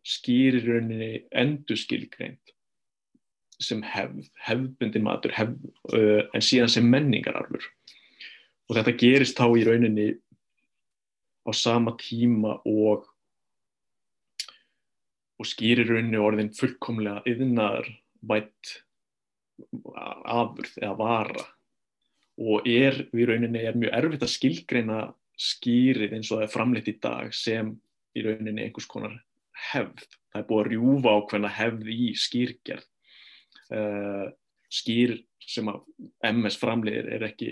[0.06, 2.54] skýrir rauninni endur skilgreint
[3.60, 7.66] sem hefð, hefðbundi matur hefð, uh, en síðan sem menningararfur.
[8.70, 10.08] Og þetta gerist þá í rauninni
[11.44, 13.09] á sama tíma og
[15.40, 17.88] og skýrir rauninni orðin fullkomlega yðnar
[18.28, 18.76] vætt
[19.80, 21.46] afurð eða vara
[22.40, 25.00] og er í rauninni er mjög erfitt að skilgreina
[25.40, 27.72] skýrið eins og það er framleitt í dag sem
[28.16, 29.16] í rauninni einhvers konar
[29.70, 30.06] hefð.
[30.30, 32.86] Það er búið að rjúfa ákveðna hefð í skýrgerð.
[33.70, 34.26] Uh,
[34.70, 35.84] skýr sem að
[36.26, 37.50] MS framleiðir er ekki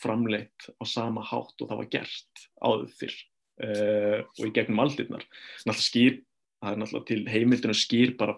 [0.00, 3.16] framleitt á sama hátt og það var gert áður fyrr
[3.64, 5.26] uh, og í gegnum aldirnar.
[5.66, 6.20] Náttúrulega skýr,
[6.60, 8.36] það er náttúrulega til heimildinu skýr bara,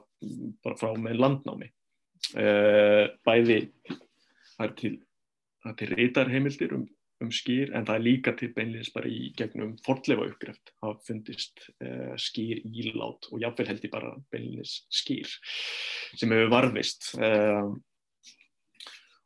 [0.65, 1.71] bara frá með landnámi.
[2.33, 3.61] Uh, bæði,
[4.55, 4.93] það er til,
[5.81, 6.87] til reytarheimildir um
[7.23, 11.65] um skýr en það er líka til beinleins bara í gegnum fordleifa uppgreft það fundist
[11.85, 15.31] uh, skýr ílát og jáfnveil held ég bara beinleins skýr
[16.19, 17.71] sem hefur varðvist uh,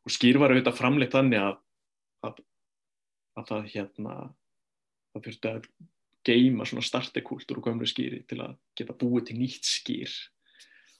[0.07, 1.59] og skýr var auðvitað framleitt þannig að,
[2.29, 2.41] að,
[3.39, 4.17] að það hérna
[5.13, 5.69] það þurfti að
[6.27, 10.13] geima svona startekultur og gömlu skýri til að geta búið til nýtt skýr.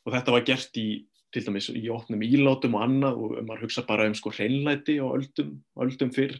[0.07, 0.87] Og þetta var gert í
[1.35, 5.07] til dæmis í ótnum ílátum og annað og maður hugsa bara um sko hreinlæti á
[5.07, 6.37] öldum, öldum fyrr.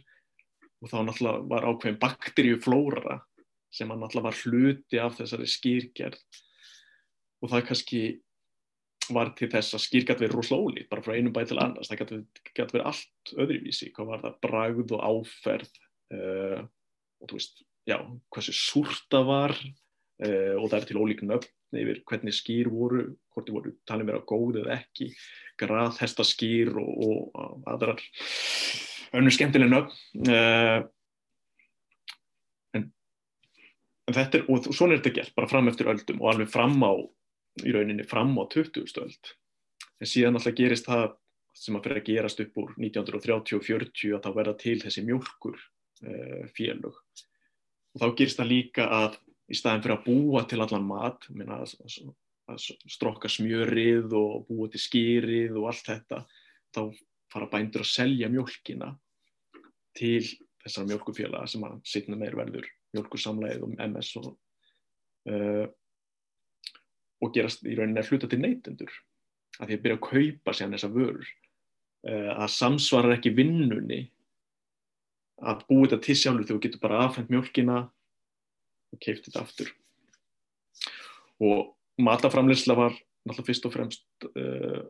[0.80, 3.18] Og þá náttúrulega var ákveðin bakteríuflóra
[3.74, 6.40] sem náttúrulega var hluti af þessari skýrgerð.
[7.44, 8.02] Og það kannski
[9.14, 12.00] var til þess að skýr gæti verið roslóli bara frá einum bæ til annars, það
[12.52, 15.78] gæti verið allt öðruvísi, hvað var það, bragð og áferð
[16.16, 16.60] uh,
[17.18, 17.98] og þú veist, já,
[18.34, 23.48] hversu súrta var uh, og það er til ólík nöfn yfir hvernig skýr voru, hvort
[23.48, 25.10] þið voru talið á góð eða ekki,
[25.60, 28.00] graðhestaskýr og, og aðrar
[29.18, 30.80] önnu skemmtileg nöfn uh,
[32.76, 32.88] en,
[34.08, 36.76] en þetta er, og svona er þetta gert bara fram eftir öldum og alveg fram
[36.84, 36.92] á
[37.66, 38.84] í rauninni fram á 20.
[39.02, 39.32] öld
[39.98, 41.16] en síðan alltaf gerist það
[41.58, 45.02] sem að fyrir að gerast upp úr 1930 og 40 að þá verða til þessi
[45.06, 47.00] mjölkur uh, félög
[47.94, 51.62] og þá gerist það líka að í staðin fyrir að búa til allan mat minna,
[51.64, 52.00] að,
[52.52, 56.22] að, strokka smjörið og búa til skýrið og allt þetta
[56.76, 56.82] þá
[57.32, 58.92] fara bændur að selja mjölkina
[59.96, 60.22] til
[60.62, 64.30] þessar mjölkufélaga sem að sitna meir verður mjölkursamleið og MS og,
[65.32, 65.66] uh,
[67.24, 68.92] og gerast í rauninni að hluta til neytendur.
[69.58, 71.32] Að því að byrja að kaupa sér þessar vörur.
[72.06, 74.04] Uh, að samsvarar ekki vinnunni
[75.38, 77.80] að búið þetta til sjálfur þegar þú getur bara afhengt mjölkina
[78.92, 79.72] og keift þetta aftur.
[81.38, 82.94] Og mataframleysla var
[83.28, 84.84] náttúrulega fyrst og fremst uh,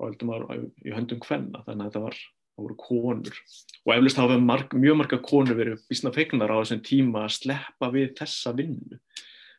[0.00, 2.18] að í höndum hvenna þannig að þetta var,
[2.60, 3.40] voru konur.
[3.84, 7.90] Og eflust hafa marg, mjög marga konur verið bísna fegnar á þessum tíma að sleppa
[7.92, 9.00] við þessa vinnu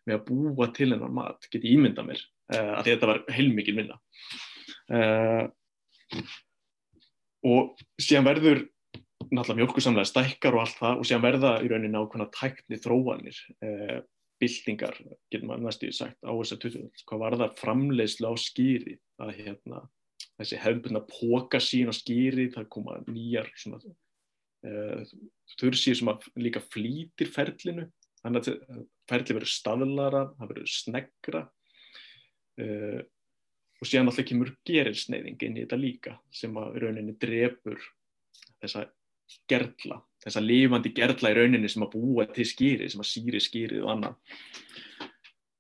[0.10, 2.22] með að búa til hennar mat, geti ímynda mér
[2.56, 4.00] uh, að þetta var heilmikið vinna.
[4.92, 5.46] Uh,
[7.46, 8.64] og síðan verður
[9.32, 14.02] náttúrulega mjölkursamlega stækkar og allt það og síðan verða í rauninni ákveðna tækni þróanir uh,
[14.42, 14.98] byltingar,
[15.32, 17.04] getur maður næstu sagt á þess að 20.
[17.08, 19.82] hvað var það framleiðslu á skýri að hérna
[20.42, 25.16] þessi hefðbundna póka sín og skýri, það koma nýjar svona uh,
[25.62, 27.88] þurrsýr sem líka flýtir ferlinu,
[28.22, 31.46] þannig að ferli verður staðlara, það verður snegra
[32.66, 33.02] uh,
[33.82, 37.80] og síðan alltaf kemur gerilsneiðing inn í þetta líka sem að rauninni drefur
[38.62, 38.90] þessa
[39.50, 43.86] gerla, þessa lifandi gerla í rauninni sem að búa til skýri, sem að síri skýrið
[43.86, 44.40] og annað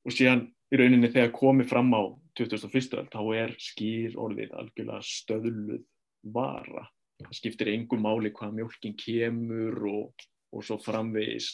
[0.01, 2.01] og síðan í rauninni þegar komið fram á
[2.39, 2.95] 2001.
[2.99, 5.83] öll, þá er skýr orðið algjörlega stöðluð
[6.33, 6.85] vara.
[7.21, 11.53] Það skiptir engum máli hvað mjölkin kemur og, og svo framvegis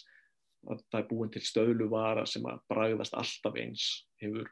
[0.68, 3.88] að það er búin til stöðlu vara sem að bragðast alltaf eins,
[4.22, 4.50] hefur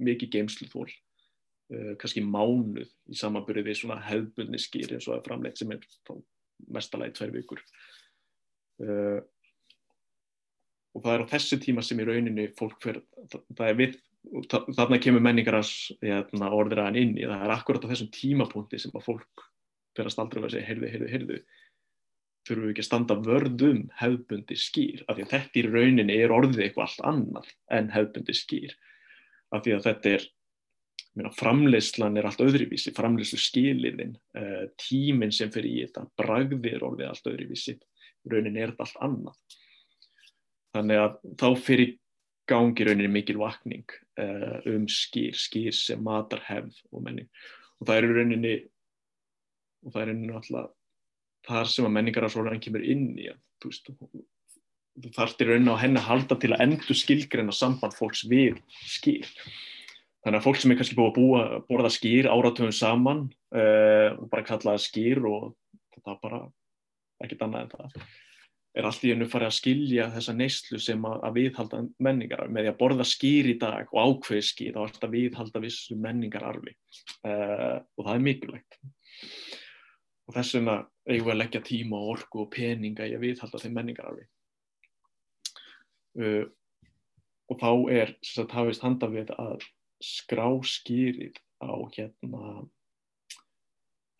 [0.00, 5.60] mikið geimsluþól uh, kannski mánuð í samanbyrði við svona hefðbunni skýr eins og að framleitt
[5.60, 5.84] sem er
[6.72, 7.62] mestalagi tvær vikur.
[8.82, 9.20] Uh,
[10.96, 13.98] og það er á þessu tíma sem í rauninni fólk fyrir, það, er við
[14.76, 17.44] þarna kemur menningarans hérna, orðraðan inn í það.
[17.44, 19.46] Er akkurat á þessum tímapunkti sem að fólk
[19.96, 21.38] fyrir að staldra að segja heyrðu, heyrðu, heyrðu
[22.46, 26.34] þurfum við ekki að standa vörðum hefðbundi skýr, af því að þetta í rauninni er
[26.34, 28.74] orðið eitthvað allt annar en hefðbundi skýr,
[29.54, 30.26] af því að þetta er
[31.36, 37.30] framleyslan er allt öðruvísi, framleyslu skiliðin, uh, tíminn sem fyrir í þetta, bragðir orðið allt
[37.32, 37.76] öðruvísi,
[38.28, 39.60] raunin er þetta allt annað.
[40.76, 41.94] Þannig að þá fyrir
[42.46, 43.86] gangi rauninni mikil vakning
[44.20, 47.30] uh, um skýr, skýr sem matar hefð og menning.
[47.80, 48.56] Og það er rauninni,
[49.86, 50.74] og það er rauninni alltaf
[51.46, 53.90] þar sem að menningarásóran kemur inn í að, þú veist,
[54.96, 59.30] þú þarftir rauninni á henni að halda til að endur skilgreina samband fólks við skýr.
[60.26, 63.18] Þannig að fólk sem er kannski búið að búa, borða skýr áratöfum saman
[63.54, 65.52] uh, og bara kalla það skýr og
[66.00, 66.40] það er bara
[67.22, 68.00] ekkert annað en það
[68.76, 72.66] er allt í hennu farið að skilja þessa neyslu sem að, að viðhalda menningar með
[72.66, 76.74] því að borða skýr í dag og ákveði skýr þá er þetta viðhalda vissu menningararfi
[76.74, 78.80] uh, og það er mikilvægt.
[80.26, 83.62] Og þess vegna eigum við að leggja tíma og orku og peninga í að viðhalda
[83.62, 84.28] þeim menningararfi.
[86.18, 86.44] Uh,
[87.46, 89.62] og þá er þess að hafist handa við að
[90.02, 92.42] skráskýrið á hérna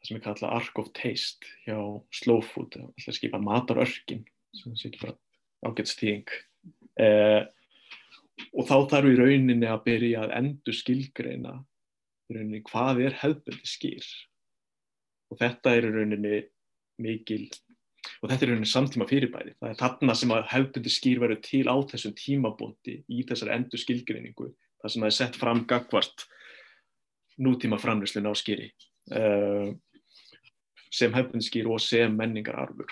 [0.01, 1.79] það sem er kallað Ark of Taste hjá
[2.15, 4.25] Slow Food, alltaf skipa matarörkin
[4.57, 5.17] sem sé ekki bara
[5.67, 6.31] ágættstíðing
[7.03, 7.43] eh,
[8.53, 11.55] og þá þarf í rauninni að byrja að endur skilgreina
[12.31, 14.09] í rauninni hvað er hefðbundi skýr.
[15.33, 16.43] Og þetta er í rauninni
[17.03, 17.45] mikil
[18.23, 19.57] og þetta er í rauninni samtíma fyrirbæri.
[19.59, 23.83] Það er þarna sem að hefðbundi skýr verður til á þessum tímabóndi í þessari endur
[23.83, 24.53] skilgreiningu
[24.87, 26.27] það sem er sett fram gagvart
[27.43, 28.71] nútíma framlýslun á skýri
[29.13, 29.75] uh,
[30.95, 32.89] sem hefðbundskýr og sem menningararfur.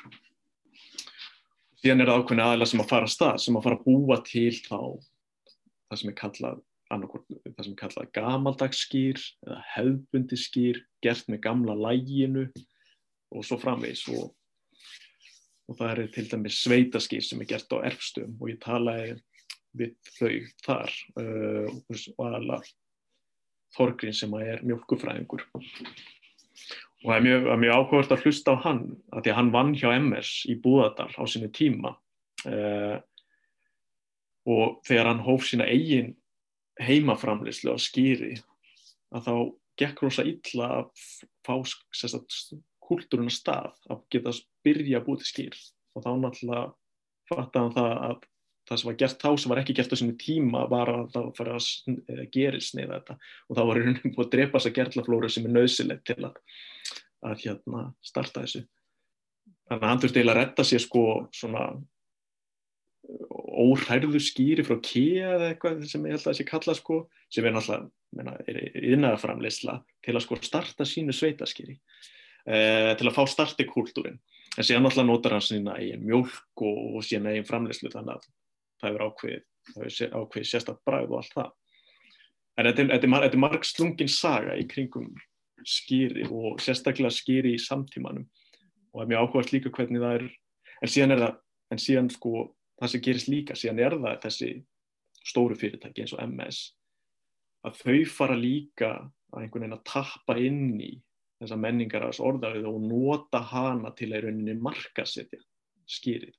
[1.80, 4.16] Síðan er það ákveðin aðeila sem að fara að stað, sem að fara að búa
[4.26, 4.78] til þá
[5.88, 6.62] það sem er kallað,
[7.80, 12.48] kallað gamaldagsskýr eða hefðbundiskýr, gert með gamla læginu
[13.34, 14.32] og svo framvegs og,
[15.70, 19.16] og það er til dæmis sveitaskýr sem er gert á erfstum og ég talaði
[19.78, 20.34] við þau
[20.64, 22.62] þar uh, og aðalega
[23.74, 25.64] Þorgrín sem að er mjölkufræðingur og
[27.08, 29.88] það er mjög, mjög áhugast að hlusta á hann að því að hann vann hjá
[29.96, 31.96] MS í Búðardal á sinni tíma
[32.46, 32.96] uh,
[34.44, 36.14] og þegar hann hóf sína eigin
[36.80, 38.36] heimaframleyslu á skýri
[39.14, 39.34] að þá
[39.80, 41.04] gekk rosa illa að
[41.46, 41.54] fá
[42.84, 45.58] kultúruna stað að geta að byrja að búið til skýr.
[45.94, 46.64] Og þá náttúrulega
[47.30, 48.26] fattaði hann það að
[48.68, 51.30] það sem var gert þá sem var ekki gert á sinu tíma var að það
[51.38, 55.56] fara að gerist neða þetta og það var búið að drepa þessa gerlaflóru sem er
[55.56, 56.38] nöðsilegt til að,
[57.24, 58.64] að hérna, starta þessu.
[59.68, 61.66] Þannig að hann þurfti eiginlega að retta sér sko svona
[63.04, 66.98] óhærðu skýri frá KIA eða eitthvað sem ég held að þessi kalla sko
[67.32, 67.90] sem er náttúrulega
[68.80, 69.74] yðnaðarframleysla
[70.04, 74.16] til að sko starta sínu sveitaskýri eh, til að fá starti kúltúrin
[74.54, 78.30] en síðan náttúrulega notar hann sína eigin mjölk og sína eigin framleyslu þannig að
[78.84, 79.44] það hefur ákveðið,
[80.14, 81.52] ákveðið sérstaklega bræð og allt það.
[82.54, 85.08] En þetta er, þetta er marg slungin saga í kringum
[85.64, 88.26] skýri og sérstaklega skýri í samtímanum
[88.92, 90.28] og það er mjög áhugast líka hvernig það er,
[90.84, 91.40] en síðan er það,
[91.74, 92.34] en síðan sko
[92.78, 94.50] það sem gerist líka, síðan er það þessi
[95.24, 96.60] stóru fyrirtæki eins og MS,
[97.64, 98.92] að þau fara líka
[99.34, 100.92] að einhvern veginn að tappa inn í
[101.40, 105.40] þessa menningar að orðaðið og nota hana til að í rauninni markasetja
[105.90, 106.34] skýrið.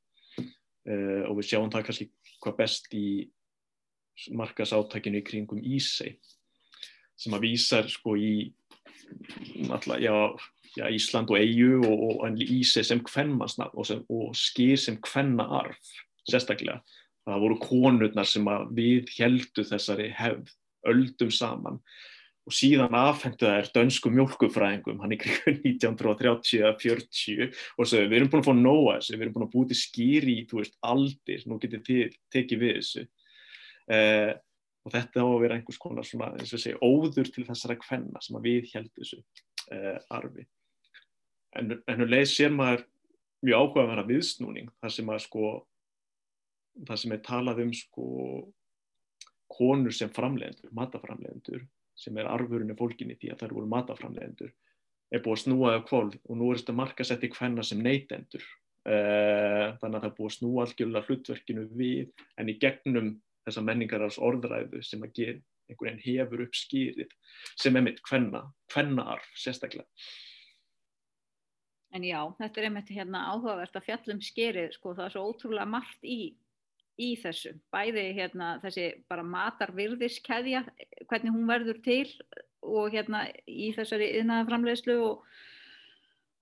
[0.85, 2.09] Uh, og við sjáum það kannski
[2.43, 3.07] hvað best í
[4.37, 6.15] markasáttakinu í kringum Ísei
[7.17, 8.51] sem að vísar sko í
[9.69, 10.13] alltaf, já,
[10.75, 15.79] já, Ísland og Eyju og, og Ísei sem kvennmannsnafn og, og skýr sem kvennaarf
[16.29, 16.81] sérstaklega.
[17.25, 20.53] Það voru konurnar sem að við heldu þessari hefð
[20.85, 21.79] öldum saman
[22.45, 27.45] og síðan afhengtu það er dönsku mjölkufræðingum hann í kring 1930-40
[27.79, 29.79] og svo við erum búin að fá nóa þessu, við erum búin að búið til
[29.81, 33.05] skýri í, þú veist, aldir, nú getið þið tekið við þessu.
[33.95, 34.33] Eh,
[34.85, 38.21] og þetta á að vera einhvers konar svona, eins og segja, óður til þessara kvenna
[38.21, 39.21] sem að við heldum þessu
[39.73, 40.45] eh, arfi.
[41.57, 42.85] En, en nú leið sér maður
[43.45, 45.55] mjög áhuga að vera viðsnúning, þar sem að sko
[46.85, 48.07] þar sem er talað um sko
[49.55, 51.63] konur sem framlegendur, mataframlegendur
[51.99, 54.53] sem er arfurinn í fólkinni því að þær voru mataframlegendur
[55.13, 59.75] er búið að snúaði á kvolv og nú er þetta markasetti hvenna sem neytendur uh,
[59.79, 63.11] þannig að það er búið að snúa algjörlega hlutverkinu við en í gegnum
[63.45, 67.11] þessa menningarás orðræðu sem að ger, einhvern veginn hefur upp skýrið
[67.53, 69.85] sem er mitt hvenna, hvenna arf sérstaklega.
[71.95, 75.67] En já, þetta er einmitt hérna áhugavert að fjallum skerið, sko, það er svo ótrúlega
[75.69, 76.33] margt í,
[77.01, 77.55] í þessu.
[77.73, 80.63] Bæði hérna þessi bara matarvirðiskeðja,
[81.09, 82.05] hvernig hún verður til
[82.65, 85.25] og hérna í þessari yðnaða framleiðslu og,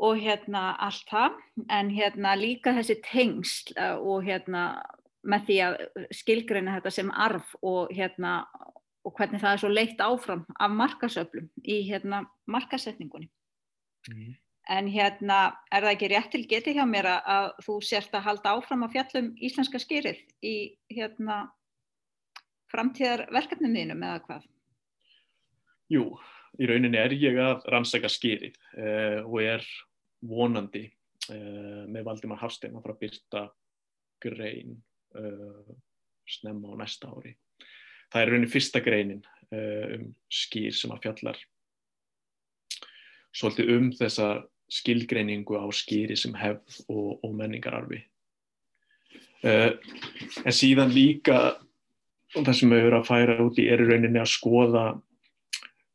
[0.03, 1.39] og hérna allt það.
[1.73, 4.67] En hérna líka þessi tengsl eh, og hérna
[5.23, 5.75] með því að
[6.11, 8.41] skilgreina þetta sem arf og hérna
[9.03, 13.29] og hvernig það er svo leitt áfram af markasöflum í hérna markasetningunni.
[14.11, 14.33] Mm.
[14.72, 15.39] En hérna
[15.74, 18.93] er það ekki rétt til getið hjá mér að, þú sérst að halda áfram að
[18.95, 20.55] fjallum íslenska skýrið í
[20.93, 21.41] hérna
[22.72, 24.45] framtíðarverkefnum þínum eða hvað?
[25.91, 26.05] Jú,
[26.64, 29.68] í rauninni er ég að rannsaka skýrið eh, og er
[30.24, 33.43] vonandi eh, með Valdimar Hafstein að fara að byrta
[34.24, 34.78] grein
[35.20, 35.74] eh,
[36.24, 37.36] snemma á næsta ári.
[38.14, 41.43] Það er rauninni fyrsta greinin eh, um skýr sem að fjallar
[43.34, 44.28] svolítið um þessa
[44.74, 48.01] skilgreiningu á skýri sem hefð og, og menningararfi.
[49.43, 49.76] Uh,
[50.45, 51.57] en síðan líka
[52.34, 54.86] það sem við höfum að færa út í er í rauninni að skoða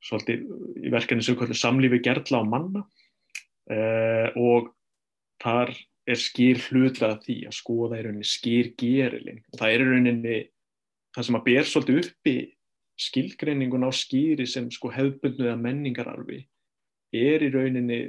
[0.05, 0.45] svolítið
[0.85, 4.70] í verkefni sem kallar samlífi gerðla á manna uh, og
[5.43, 5.72] þar
[6.09, 9.43] er skýr hlutlað því að skoða í rauninni skýr gerilinn.
[9.57, 10.39] Það er rauninni
[11.16, 12.37] það sem að ber svolítið uppi
[12.99, 16.43] skilgreiningun á skýri sem sko hefðbundnuða menningararfi
[17.14, 18.01] er í rauninni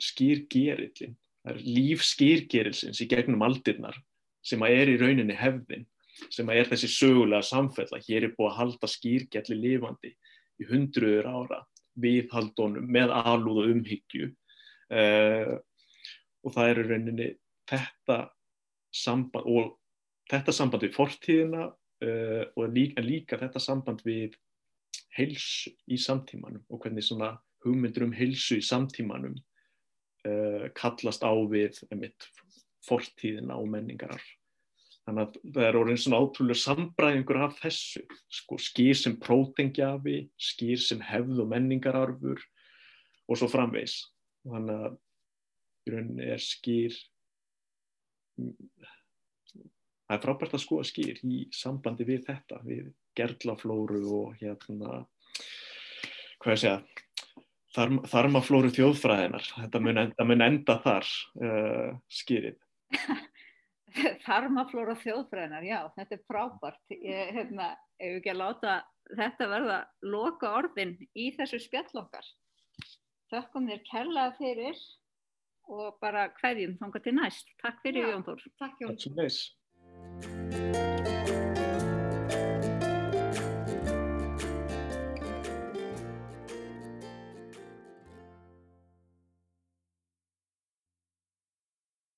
[0.00, 3.98] skýrgerillin, það er líf skýrgerilsins í gegnum aldirnar
[4.44, 5.86] sem að er í rauninni hefðin,
[6.32, 10.14] sem að er þessi sögulega samfella, hér er búið að halda skýrgelli lifandi
[10.60, 11.60] í hundruður ára
[12.00, 14.30] viðhaldunum með alúð og umhyggju.
[14.90, 15.56] Uh,
[16.44, 17.28] og það er í rauninni
[17.70, 18.16] þetta
[18.90, 19.74] samband og
[20.30, 24.34] þetta samband við fortíðina uh, og líka, líka þetta samband við
[25.14, 27.34] heilsu í samtímanum og hvernig svona
[27.64, 29.36] hugmyndur um heilsu í samtímanum
[30.28, 32.28] uh, kallast á við einmitt,
[32.86, 34.22] fortíðina og menningarar.
[35.08, 40.80] Þannig að það er orðin svona átrúlega sambræðingur af þessu, sko, skýr sem prótengjafi, skýr
[40.82, 42.42] sem hefð og menningararfur
[43.30, 43.96] og svo framvegs.
[44.46, 44.98] Þannig að
[45.90, 46.96] rauninni er skýr,
[48.36, 55.04] það er frábært að skoða skýr í sambandi við þetta, við gerlaflóru og hérna,
[56.40, 56.78] hvað ég segja,
[57.76, 59.46] þarmaflóru þjóðfræðinar.
[59.56, 61.10] Þetta mun enda, mun enda þar
[61.40, 62.58] uh, skýrið.
[64.26, 66.82] þarmaflóru þjóðfræðinar, já, þetta er frábært.
[66.94, 67.72] Ég hef hérna,
[68.10, 68.76] ekki að láta
[69.16, 72.26] þetta verða loka orðin í þessu spjallokkar.
[73.30, 74.84] Þakkum þér kærlega fyrir
[75.70, 77.54] og bara hverjum þángar til næst.
[77.62, 78.46] Takk fyrir Jón Þór.
[78.58, 79.02] Takk Jón.
[79.18, 80.88] Leiðis.